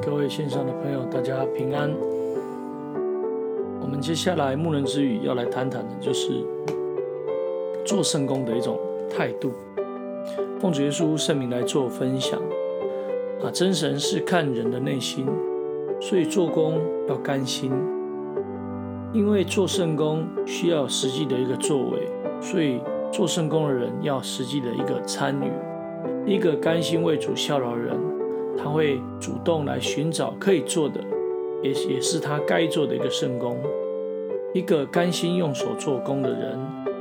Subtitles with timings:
[0.00, 1.90] 各位线上的朋友，大家平安。
[3.80, 6.44] 我们接下来牧人之语要来谈谈的，就是
[7.84, 8.78] 做圣工的一种
[9.10, 9.50] 态度。
[10.60, 12.40] 奉主耶稣圣名来做分享。
[13.42, 15.26] 啊，真神是看人的内心，
[16.00, 17.72] 所以做工要甘心。
[19.12, 22.08] 因为做圣工需要实际的一个作为，
[22.40, 22.80] 所以
[23.10, 25.50] 做圣工的人要实际的一个参与。
[26.24, 27.96] 一个甘心为主效劳的人，
[28.58, 31.00] 他会主动来寻找可以做的，
[31.62, 33.56] 也也是他该做的一个圣工。
[34.52, 36.58] 一个甘心用手做工的人，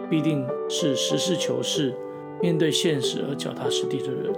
[0.10, 1.94] 必定是实事求是，
[2.42, 4.32] 面对现实而脚踏实地的人。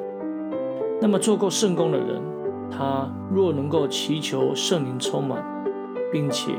[1.01, 2.21] 那么做过圣工的人，
[2.69, 5.43] 他若能够祈求圣灵充满，
[6.11, 6.51] 并且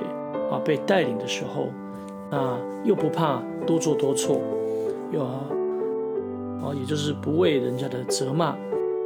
[0.51, 1.68] 啊被带领的时候，
[2.30, 4.40] 那又不怕多做多错，
[5.12, 8.57] 又啊，也就是不为人家的责骂，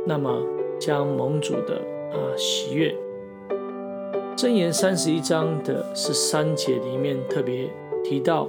[0.07, 0.31] 那么
[0.79, 1.77] 将蒙主的
[2.13, 2.95] 啊喜悦。
[4.37, 7.71] 箴言三十一章的十三节里面特别
[8.03, 8.49] 提到，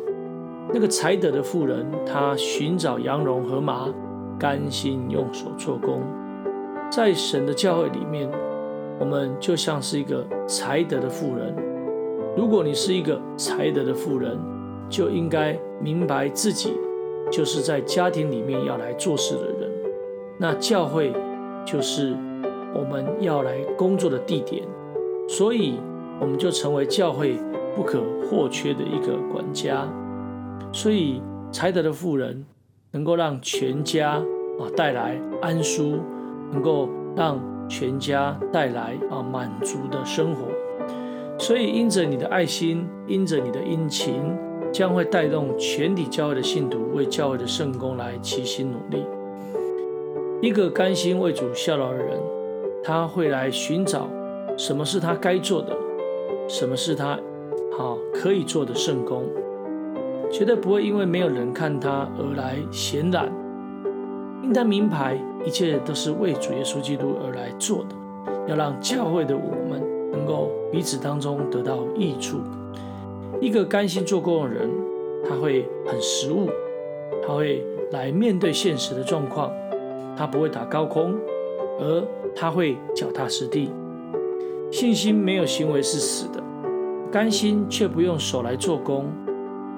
[0.74, 3.94] 那个才德的妇人，她寻找羊绒和麻，
[4.40, 6.02] 甘心用手做工。
[6.92, 8.30] 在神的教会里面，
[9.00, 11.56] 我们就像是一个才德的妇人。
[12.36, 14.38] 如果你是一个才德的妇人，
[14.90, 16.74] 就应该明白自己
[17.32, 19.72] 就是在家庭里面要来做事的人。
[20.38, 21.14] 那教会
[21.66, 22.16] 就是
[22.74, 24.64] 我们要来工作的地点。
[25.28, 25.80] 所以，
[26.22, 27.38] 我们就成为教会
[27.76, 29.88] 不可或缺的一个管家。
[30.72, 31.22] 所以，
[31.52, 32.46] 才德的富人
[32.92, 35.98] 能够让全家啊带来安舒，
[36.52, 40.46] 能够让全家带来啊满足的生活。
[41.40, 44.22] 所以，因着你的爱心，因着你的殷勤，
[44.72, 49.04] 将会带动全体教会的信徒为教会的圣工来齐心努力。
[50.46, 52.20] 一个甘心为主效劳的人，
[52.84, 54.08] 他会来寻找。
[54.56, 55.76] 什么是他该做的？
[56.48, 57.20] 什么是他
[57.76, 59.24] 好可以做的圣工？
[60.32, 63.28] 绝对不会因为没有人看他而来闲懒。
[64.44, 67.96] 应当明白，一切都是为主耶稣基督而来做的，
[68.48, 69.82] 要让教会的我们
[70.12, 72.38] 能够彼此当中得到益处。
[73.42, 74.70] 一个甘心做工的人，
[75.28, 76.52] 他会很实务，
[77.26, 79.52] 他会来面对现实的状况，
[80.18, 81.14] 他不会打高空，
[81.80, 82.04] 而
[82.36, 83.72] 他会脚踏实地。
[84.72, 86.44] 信心没有行为是死的，
[87.12, 89.06] 甘心却不用手来做工，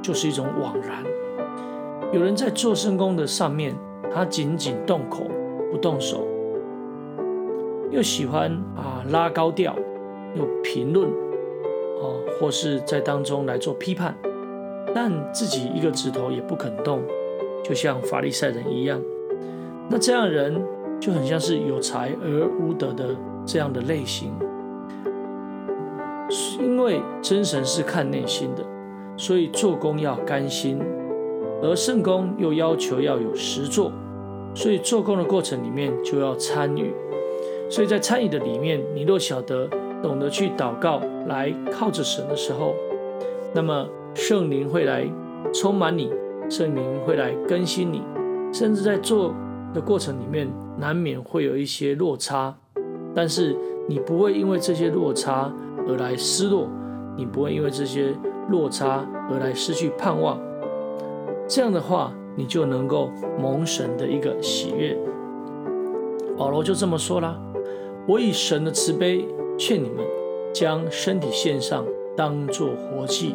[0.02, 1.04] 就是一种枉然。
[2.14, 3.76] 有人在做圣工的上面，
[4.12, 5.24] 他仅仅动口
[5.70, 6.26] 不动手，
[7.92, 9.76] 又喜欢啊拉高调，
[10.36, 12.06] 又评论啊，
[12.40, 14.18] 或是在当中来做批判，
[14.96, 17.02] 但自己一个指头也不肯动，
[17.64, 19.02] 就像法利赛人一样。
[19.90, 20.62] 那这样的人
[21.00, 23.16] 就很像是有才而无德的
[23.46, 24.34] 这样的类型。
[26.60, 28.64] 因为真神是看内心的，
[29.16, 30.80] 所以做工要甘心，
[31.62, 33.92] 而圣工又要求要有实作，
[34.54, 36.94] 所以做工的过程里面就要参与。
[37.70, 39.70] 所以在参与的里面，你若晓得
[40.02, 42.74] 懂得去祷告，来靠着神的时候，
[43.54, 45.10] 那么圣灵会来
[45.54, 46.12] 充满你，
[46.50, 48.02] 圣灵会来更新你，
[48.54, 49.34] 甚至在做
[49.74, 50.48] 的过程里面
[50.78, 52.56] 难免会有一些落差，
[53.14, 53.56] 但是
[53.88, 55.52] 你不会因为这些落差。
[55.90, 56.68] 而来失落，
[57.16, 58.14] 你不会因为这些
[58.50, 60.38] 落差而来失去盼望。
[61.48, 64.98] 这样的话，你就能够蒙神的一个喜悦。
[66.38, 67.40] 保罗就这么说啦
[68.06, 69.26] ：“我以神的慈悲
[69.58, 70.06] 劝你们，
[70.54, 71.86] 将身体献上，
[72.18, 73.34] 当作活祭。”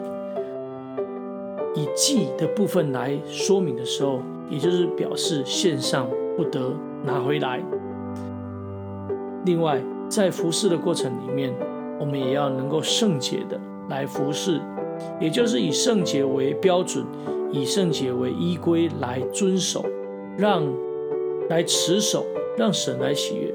[1.74, 4.20] 以祭的部分来说明的时候，
[4.50, 6.06] 也就是表示献上
[6.36, 6.72] 不得
[7.04, 7.62] 拿回来。
[9.44, 11.52] 另外，在服侍的过程里面，
[11.98, 14.60] 我们也要能够圣洁的来服侍，
[15.20, 17.04] 也就是以圣洁为标准，
[17.50, 19.84] 以圣洁为依归来遵守，
[20.36, 20.62] 让
[21.48, 22.24] 来持守，
[22.56, 23.52] 让神来喜悦。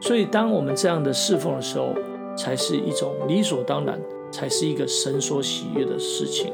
[0.00, 1.94] 所以，当我们这样的侍奉的时候，
[2.36, 3.98] 才是一种理所当然，
[4.30, 6.52] 才是一个神所喜悦的事情。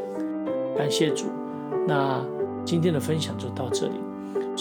[0.76, 1.26] 感谢主。
[1.88, 2.24] 那
[2.64, 3.94] 今天的分享就到这里。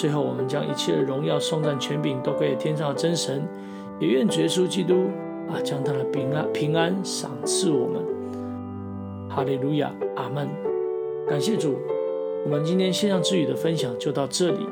[0.01, 3.47] 最后，我们将一切的荣耀、颂赞、权柄都归给天上的真神，
[3.99, 5.05] 也愿主耶稣基督。
[5.47, 8.01] 啊，将他的平安平安赏赐我们，
[9.29, 10.47] 哈利路亚，阿门。
[11.27, 11.75] 感谢主，
[12.45, 14.65] 我们今天线上之语的分享就到这里，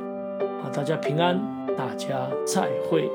[0.63, 1.39] 啊，大家平安，
[1.77, 3.07] 大家再会。